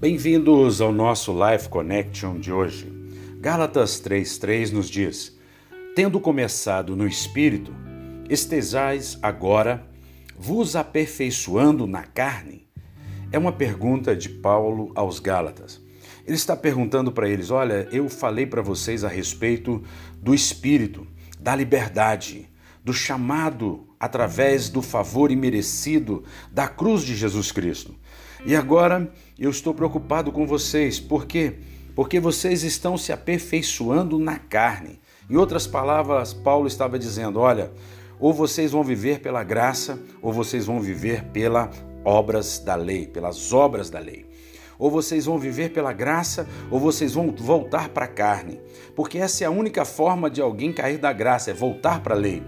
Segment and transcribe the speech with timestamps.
[0.00, 2.86] Bem-vindos ao nosso Life Connection de hoje.
[3.40, 5.36] Gálatas 3,3 nos diz:
[5.96, 7.74] Tendo começado no espírito,
[8.30, 9.84] estejais agora
[10.38, 12.68] vos aperfeiçoando na carne?
[13.32, 15.80] É uma pergunta de Paulo aos Gálatas.
[16.24, 19.82] Ele está perguntando para eles: Olha, eu falei para vocês a respeito
[20.22, 21.08] do espírito,
[21.40, 22.48] da liberdade,
[22.88, 27.94] do chamado através do favor imerecido da cruz de Jesus Cristo.
[28.46, 31.56] E agora eu estou preocupado com vocês, por quê?
[31.94, 34.98] Porque vocês estão se aperfeiçoando na carne.
[35.28, 37.70] Em outras palavras, Paulo estava dizendo: olha,
[38.18, 41.68] ou vocês vão viver pela graça, ou vocês vão viver pelas
[42.06, 44.26] obras da lei, pelas obras da lei.
[44.78, 48.58] Ou vocês vão viver pela graça, ou vocês vão voltar para a carne.
[48.96, 52.18] Porque essa é a única forma de alguém cair da graça, é voltar para a
[52.18, 52.42] lei.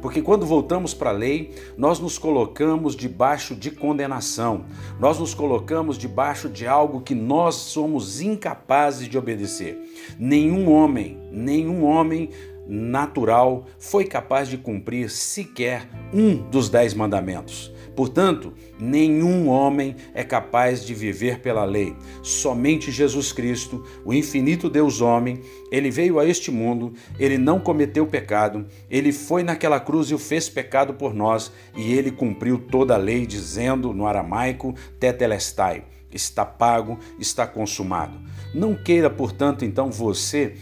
[0.00, 4.64] Porque quando voltamos para a lei, nós nos colocamos debaixo de condenação,
[5.00, 9.78] nós nos colocamos debaixo de algo que nós somos incapazes de obedecer.
[10.18, 12.30] Nenhum homem, nenhum homem
[12.66, 17.72] natural foi capaz de cumprir sequer um dos dez mandamentos.
[17.96, 21.96] Portanto, nenhum homem é capaz de viver pela lei.
[22.22, 25.40] Somente Jesus Cristo, o infinito Deus homem,
[25.72, 30.18] ele veio a este mundo, ele não cometeu pecado, ele foi naquela cruz e o
[30.18, 36.44] fez pecado por nós, e ele cumpriu toda a lei, dizendo no aramaico, tetelestai, está
[36.44, 38.20] pago, está consumado.
[38.54, 40.54] Não queira, portanto, então você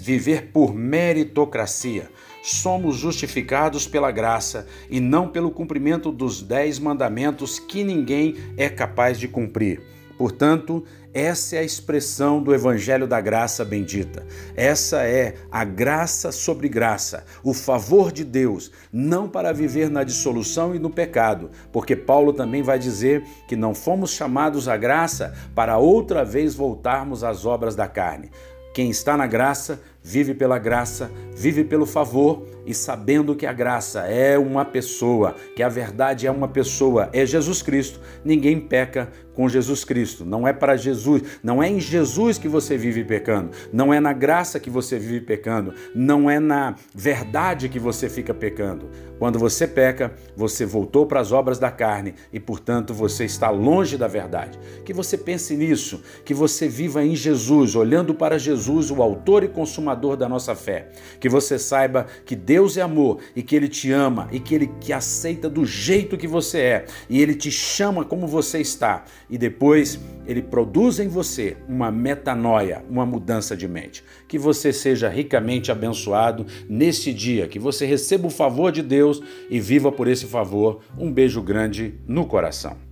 [0.00, 2.10] viver por meritocracia.
[2.42, 9.18] Somos justificados pela graça e não pelo cumprimento dos dez mandamentos que ninguém é capaz
[9.18, 9.82] de cumprir.
[10.16, 14.24] Portanto, essa é a expressão do Evangelho da Graça Bendita.
[14.54, 20.74] Essa é a graça sobre graça, o favor de Deus, não para viver na dissolução
[20.74, 25.78] e no pecado, porque Paulo também vai dizer que não fomos chamados à graça para
[25.78, 28.30] outra vez voltarmos às obras da carne.
[28.72, 34.00] Quem está na graça, vive pela graça, vive pelo favor e sabendo que a graça
[34.02, 38.00] é uma pessoa, que a verdade é uma pessoa, é Jesus Cristo.
[38.24, 40.24] Ninguém peca com Jesus Cristo.
[40.24, 44.12] Não é para Jesus, não é em Jesus que você vive pecando, não é na
[44.12, 48.90] graça que você vive pecando, não é na verdade que você fica pecando.
[49.18, 53.98] Quando você peca, você voltou para as obras da carne e, portanto, você está longe
[53.98, 54.58] da verdade.
[54.84, 59.48] Que você pense nisso, que você viva em Jesus, olhando para Jesus, o autor e
[59.48, 60.90] consumador da nossa fé.
[61.18, 64.66] Que você saiba que Deus é amor e que ele te ama e que ele
[64.80, 69.36] te aceita do jeito que você é e ele te chama como você está e
[69.36, 74.04] depois ele produz em você uma metanoia, uma mudança de mente.
[74.28, 79.60] Que você seja ricamente abençoado neste dia, que você receba o favor de Deus e
[79.60, 80.80] viva por esse favor.
[80.98, 82.89] Um beijo grande no coração.